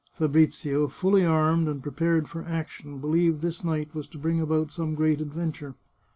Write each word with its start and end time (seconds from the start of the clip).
Fabrizio, 0.17 0.87
fully 0.87 1.23
armed 1.23 1.67
and 1.67 1.83
prepared 1.83 2.27
for 2.27 2.41
action, 2.45 2.97
believed 2.97 3.43
this 3.43 3.63
night 3.63 3.93
was 3.93 4.07
to 4.07 4.17
bring 4.17 4.41
about 4.41 4.71
some 4.71 4.95
great 4.95 5.21
adventure. 5.21 5.75